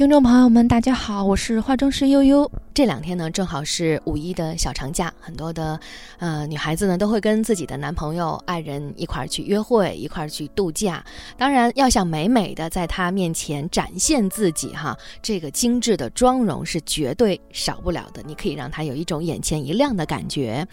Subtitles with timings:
[0.00, 2.50] 听众朋友们，大家好，我是化妆师悠悠。
[2.72, 5.78] 这两天呢，正好是五一的小长假，很多的
[6.16, 11.04] 呃女孩子呢都会跟自己的男朋友、爱人一块儿去约会，一块儿去度假。
[11.36, 18.22] 当然，要想美美的在他面前展现自己哈，这个精致的妆容是绝对少不了的。
[18.26, 20.66] 你可以让他有一种眼前一亮的感觉。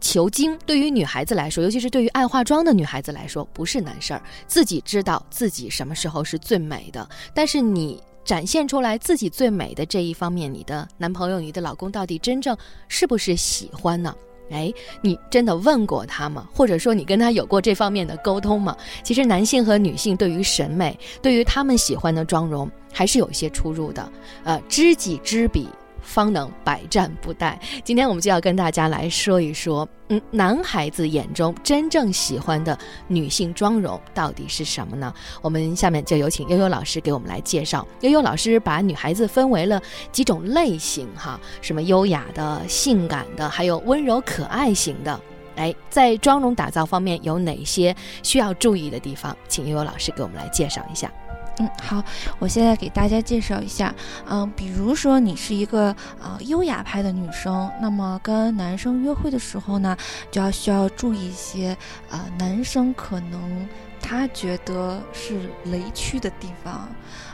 [0.00, 4.20] 求精对于女孩子来说，尤其是对于爱化妆的女孩子来说，不是难事儿。
[4.48, 8.02] 自己知道自己什么时候是最美的，但是你。
[8.24, 12.56] 展现出来自己最美的这一方面，你的男朋友、你的老公到底真正
[12.88, 14.14] 是不是喜欢呢？
[14.50, 16.48] 哎，你真的问过他吗？
[16.54, 18.76] 或者说你跟他有过这方面的沟通吗？
[19.02, 24.10] 其实男性和女性对于审美，对于他们喜欢的妆容，还是有一些出入的。
[24.44, 25.68] 呃，知己知彼。
[26.04, 27.56] 方能百战不殆。
[27.82, 35.12] 今天我们就要跟大家来说一说，嗯，男孩子眼中真正喜欢的女性妆容到底是什么呢？
[35.42, 37.86] 我们下面就有请悠悠老师给我们来介绍。
[38.02, 45.18] 悠悠老师把女孩子分为了几种类型，哈，什么优雅的、性感的，还有温柔可爱型的。
[45.56, 49.36] 哎，在妆容打造方面有哪些需要注意的地方？
[49.48, 51.10] 请悠悠老师给我们来介绍一下。
[51.58, 52.02] 嗯，好，
[52.38, 53.94] 我现在给大家介绍一下，
[54.28, 59.96] 嗯，比如说你是一个呃优雅派的女生，那么跟男生约会的时候呢，
[60.30, 61.76] 就要需要注意一些，
[62.10, 63.68] 呃，男生可能
[64.06, 66.86] 他觉得是雷区的地方。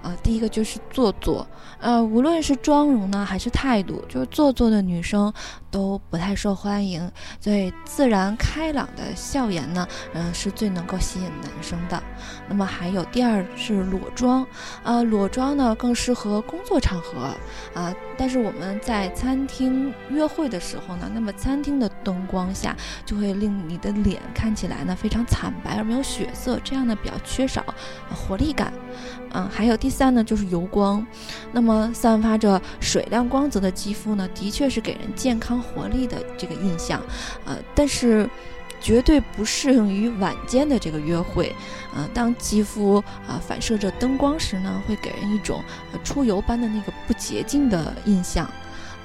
[0.00, 1.44] 啊，第一个就是做作，
[1.80, 5.32] 呃，无论是妆容呢，还是态度，就是做作的女生
[5.72, 7.10] 都不太受欢迎。
[7.40, 12.00] 所以，自然开朗的笑颜呢，嗯，是最能够吸引男生的。
[12.48, 14.46] 那么还有第二是裸妆，
[14.84, 17.34] 呃，裸妆呢更适合工作场合，
[17.74, 27.64] 啊，但是我们在餐厅约会的时候呢，那么餐厅的灯光下就会令你的脸看起来呢非常惨白而没有血色，这样呢比较缺少
[28.14, 28.72] 活力感。
[29.30, 31.06] 嗯，还有第三呢，就是油光。
[31.52, 37.02] 那么散发着水亮光泽的肌肤呢，的确是给人健康活力的这个印象，
[37.44, 38.28] 呃，但是
[38.80, 41.54] 绝对不适用于晚间的这个约会。
[41.94, 45.62] 呃，当肌肤啊反射着灯光时呢，会给人一种
[46.02, 48.46] 出油般的那个不洁净的印象。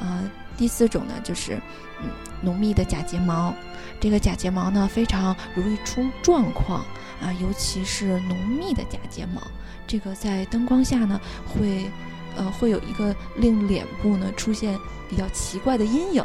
[0.00, 0.22] 啊，
[0.56, 1.60] 第四种呢，就是
[2.02, 2.08] 嗯
[2.40, 3.54] 浓密的假睫毛。
[4.00, 6.84] 这个假睫毛呢，非常容易出状况
[7.20, 9.42] 啊，尤其是浓密的假睫毛。
[9.86, 11.90] 这个在灯光下呢，会，
[12.36, 16.22] 呃，会有一个令脸部呢出现比较奇怪的阴影，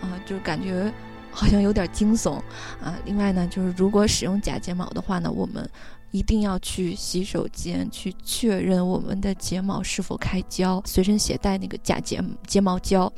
[0.00, 0.92] 啊，就感觉
[1.30, 2.34] 好像有点惊悚，
[2.80, 2.96] 啊。
[3.04, 5.68] 另外呢，就是如果使用假睫毛的话呢，我们
[6.12, 13.12] 一定要去洗手间去确认我们的睫毛是否开胶，随身携带那个假睫睫毛胶。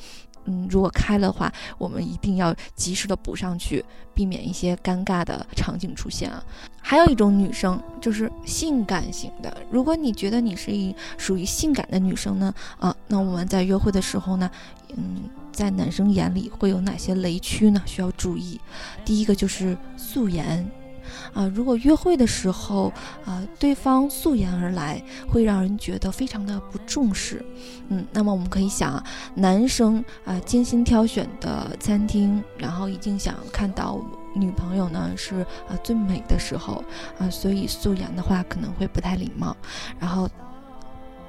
[0.47, 3.85] 嗯，如果开了的话，我们一定要及时的补上去，
[4.15, 6.43] 避免一些尴尬的场景出现啊。
[6.81, 14.49] 还有一种女生就是性感型的，如果你觉得你是一属于性感的女生呢，啊，那我们在约会的时候呢，
[14.97, 17.83] 嗯，在男生眼里会有哪些雷区呢？
[17.85, 18.61] 需要注意，
[19.05, 20.65] 第一个就是素颜。
[21.33, 22.93] 啊，如果约会的时候，
[23.25, 27.45] 啊，对方素颜而来，会让人觉得非常的不重视。
[27.89, 29.05] 嗯，那么我们可以想啊，
[29.35, 34.01] 男生啊精心挑选的餐厅，然后一定想看到
[34.35, 36.85] 女朋友呢是啊最美的时候
[37.19, 39.57] 啊，所以素颜的话可能会不太礼貌。
[39.99, 40.29] 然后，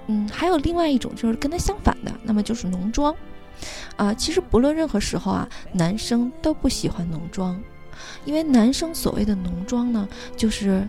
[0.07, 3.15] 嗯，还有另外一种就是跟他相反的，那么就是浓妆。
[3.95, 7.59] 啊，其实不论任何时候啊，男生都不喜欢浓妆。
[8.25, 10.87] 因为男生所谓的浓妆呢，就是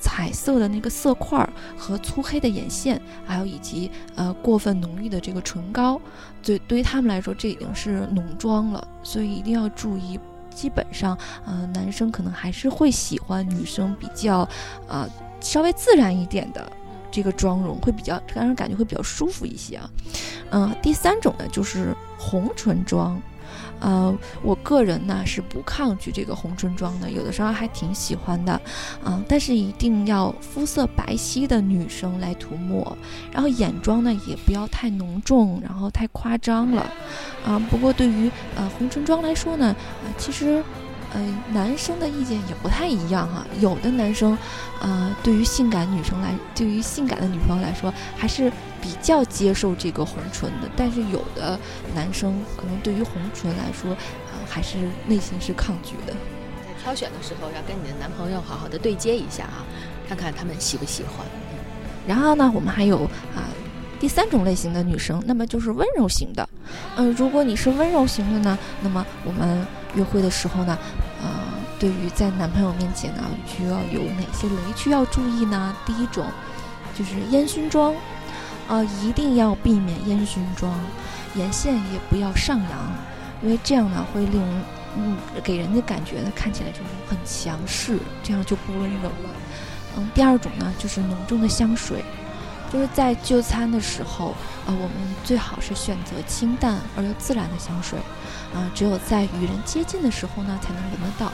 [0.00, 6.00] 彩色的那个色块和粗黑的眼线，还有以及呃过分浓郁的这个唇膏，
[6.42, 8.88] 对对于他们来说，这已经是浓妆了。
[9.02, 10.18] 所以一定要注意，
[10.54, 14.48] 基本上呃男生可能还是会喜欢女生比较
[14.88, 15.08] 呃
[15.40, 16.72] 稍微自然一点的
[17.10, 19.90] 这个妆容，会比较让人感觉会比较舒服一些啊。
[20.50, 23.20] 嗯，第三种呢就是红唇妆。
[23.80, 28.60] 呃，我个人呢是不抗拒这个红唇妆的，有的时候还挺喜欢的，
[29.04, 32.96] 嗯，但是一定要肤色白皙的女生来涂抹，
[33.32, 36.82] 然后眼妆呢也不要太浓重，然后太夸张了，
[37.44, 39.74] 啊，不过对于呃红唇妆来说呢，
[40.04, 40.62] 呃，其实。
[41.14, 43.44] 嗯，男生的意见也不太一样哈。
[43.60, 44.36] 有的男生，
[44.80, 50.68] 呃，对于性感女生来，对于性感的女朋友来说，还是比较接受这个红唇的。
[50.76, 51.58] 但是有的
[51.94, 56.12] 男生可能对于红唇来说，啊，还是内心是抗拒的。
[56.12, 59.66] 在挑选的时候，要跟你的男朋友好好的对接一下啊，
[60.08, 61.26] 看看他们喜不喜欢。
[62.06, 63.04] 然后呢，我们还有
[63.34, 63.48] 啊。
[63.98, 66.48] 第三种类型的女生，那么就是温柔型的。
[66.96, 70.78] 嗯，如果你是温柔型的呢，那么我们约会的时候呢，
[71.22, 71.28] 呃，
[71.78, 75.74] 对于在男朋友面前呢，需要有哪些雷区要注意呢？
[75.84, 76.26] 第一种
[76.96, 77.94] 就是烟熏妆。
[78.68, 80.72] 呃，一定要避免烟熏妆，
[81.34, 82.70] 眼线也不要上扬，
[83.42, 84.64] 因为这样呢会令人
[84.96, 89.30] 嗯给人的感觉呢看起来就是很强势，这样就不温柔了。
[89.96, 92.04] 嗯，第二种呢就是浓重的香水，
[92.72, 94.36] 就是在就餐的时候，
[94.66, 97.98] 呃，我们最好是选择清淡而又自然的香水，
[98.54, 101.26] 啊，只有在与人接近的时候呢才能闻得到，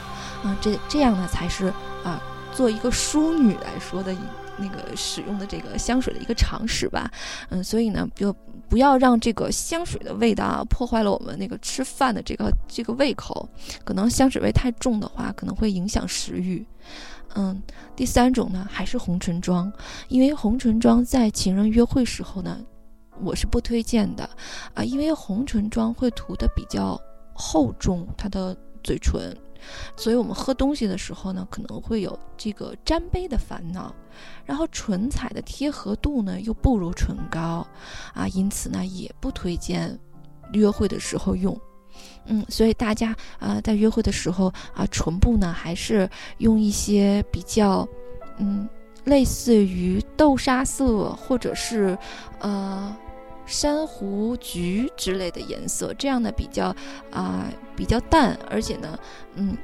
[0.43, 1.67] 啊，这这样呢才是
[2.03, 2.21] 啊，
[2.51, 4.15] 做一个淑女来说的
[4.57, 7.09] 那个使用的这个香水的一个常识吧，
[7.49, 8.33] 嗯，所以呢，就
[8.69, 13.47] 不要让这个香水的味道啊破坏了我们那个吃饭的这个这个胃口，
[13.83, 16.65] 可能香水味太重的话，可能会影响食欲。
[17.35, 17.61] 嗯，
[17.95, 19.71] 第三种呢，还是红唇妆，
[20.07, 22.59] 因为红唇妆在情人约会时候呢，
[23.21, 24.27] 我是不推荐的。
[24.73, 26.99] 啊，因为红唇妆会涂的比较
[27.37, 29.35] 厚重，它的嘴唇，
[29.95, 33.93] 所以我们喝东西的时候呢，可能会有这个沾杯的烦恼，
[34.43, 37.65] 然后唇彩的贴合度呢又不如唇膏
[38.13, 39.97] 啊，因此呢也不推荐
[40.53, 41.55] 约会的时候用。
[42.25, 47.87] 嗯，所以大家呃在约会的时候啊，唇部呢还是用一些比较，
[48.37, 48.67] 嗯，
[49.05, 51.97] 类似于豆沙色或者是
[52.39, 52.95] 呃
[53.47, 56.75] 珊瑚橘之类的颜色，这样呢比较
[57.09, 57.45] 啊
[57.75, 58.99] 比较淡，而且呢，
[59.35, 59.57] 嗯，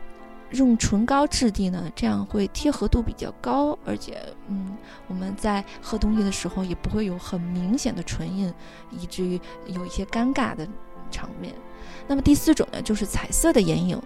[0.51, 4.75] 用唇膏质地呢，这样会贴合度比较高，而且嗯
[5.07, 8.51] 我们在喝东西的时候也不会有很明显的唇印，
[8.89, 10.67] 以至于有一些尴尬的
[11.11, 11.53] 场面。
[12.07, 14.01] 那么第四种呢，就是彩色的眼影。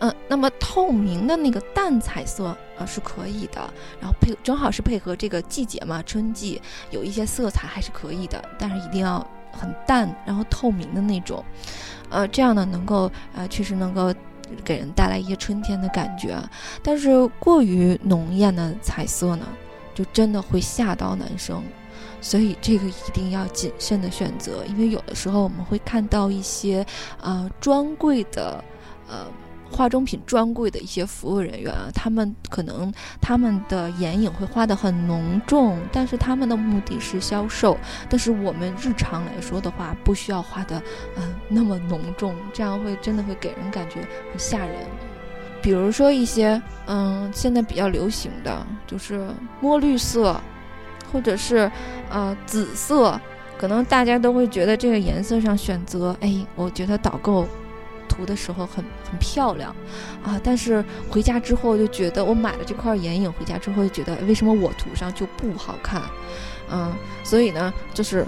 [0.00, 2.46] 嗯，那么透明的那个淡彩色
[2.78, 6.60] 啊是可以的，然后配正好是配合这个季节嘛，春季
[6.90, 11.44] 有一些色彩还是可以的，但是一定要很淡，然后透明的那种。
[12.10, 14.14] 呃，这样呢能够呃确实能够
[14.64, 16.38] 给人带来一些春天的感觉，
[16.82, 19.46] 但是过于浓艳的彩色呢，
[19.94, 21.62] 就真的会吓到男生。
[22.20, 26.84] 所以这个一定要谨慎的选择，因为有的时候我们会看到一些，
[27.20, 28.64] 呃，专柜的，
[29.08, 29.24] 呃，
[29.70, 37.76] 化妆品专柜的一些服务人员，他们可能他们的眼影会画的很浓重，但是他们的目的是销售。
[38.08, 40.82] 但是我们日常来说的话，不需要画的，
[41.16, 44.00] 嗯，那么浓重，这样会真的会给人感觉
[44.30, 44.74] 很吓人。
[45.62, 49.28] 比如说一些，嗯，现在比较流行的就是
[49.60, 50.40] 墨绿色。
[51.10, 51.72] 或者是，
[52.10, 53.18] 呃，紫色，
[53.56, 57.48] 可能大家都会觉得这个颜色上选择，哎，我觉得导购
[58.18, 59.74] 涂的时候很很漂亮，
[60.22, 66.02] 啊，但是回家之后就觉得我买了这块眼影回家之后就觉得为什么我涂上就不好看，
[66.70, 66.92] 嗯，
[67.22, 68.26] 所以呢，就是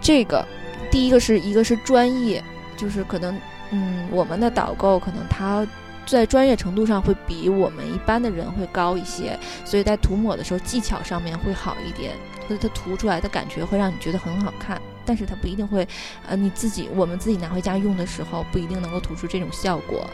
[0.00, 0.46] 这个
[0.90, 2.44] 第一个是一个是专业，
[2.76, 3.34] 就是可能，
[3.70, 5.66] 嗯，我们的导购可能他。
[6.04, 12.12] 在专业程度上会比我们一般的人会高一些，所以在涂抹的时候技巧上面会好一点，
[12.48, 14.82] 所以它涂出来的感觉会让你觉得很好看。
[15.04, 15.86] 但是它不一定会，
[16.26, 20.06] 呃，你自己我们自己拿回家用的时候不一定能够涂出这种效果，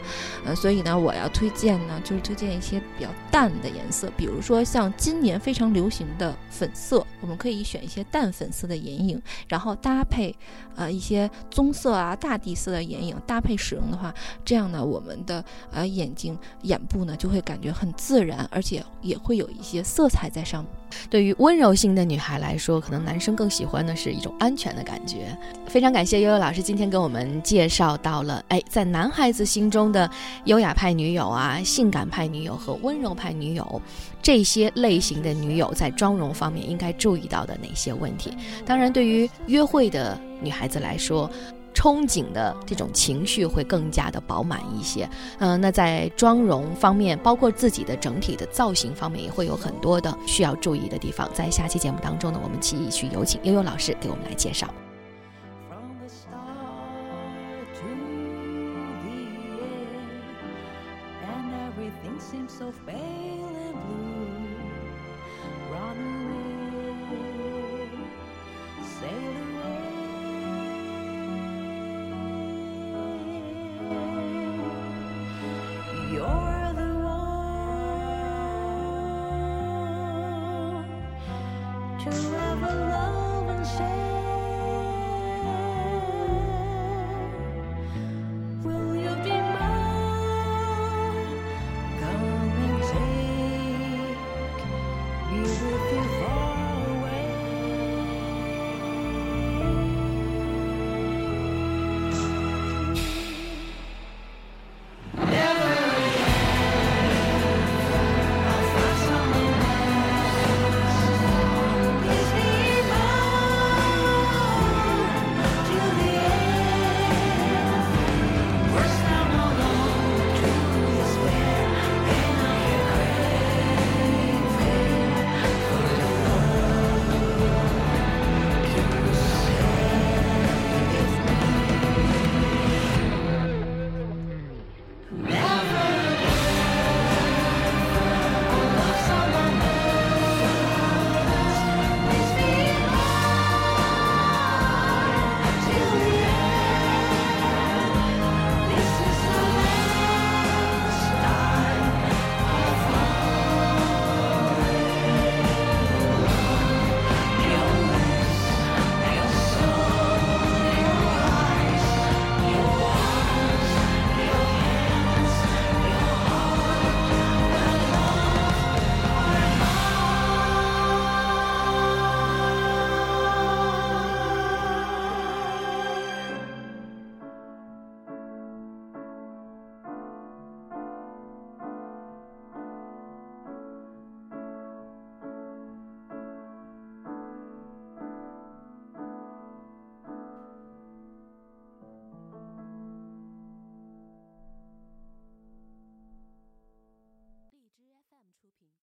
[0.45, 10.35] 呃，所以呢，我要推荐呢，就是推荐一些比较淡的颜色，比如说像今年非常流行的粉色，我们可以选一些淡粉色的眼影，然后搭配，
[10.75, 14.13] 呃，一些棕色啊、大地色的眼影搭配使用的话，
[14.43, 20.71] 这样呢，我们的呃眼睛眼部呢就会感觉很自然，而且也会有一些色彩在上面。
[21.09, 25.37] 对于温柔型的女孩来说，可能男生更喜欢的是一种安全的感觉。
[25.67, 30.09] 非常感谢悠悠老师今天给我们介绍到了，哎，在男孩子心中的
[30.45, 33.81] 优雅派女友啊、性感派女友和温柔派女友
[34.21, 38.33] 这些类型的女友在妆容方面应该注意到的哪些问题？
[38.65, 41.29] 当然，对于约会的女孩子来说。
[41.73, 51.29] 憧憬的这种情绪会更加的饱满一些，嗯，那在妆容方面，包括自己的整体的造型方面，也会有很多的需要注意的地方。
[51.33, 54.67] 在下期节目当中呢，我们继续有请悠悠老师给我们来介绍。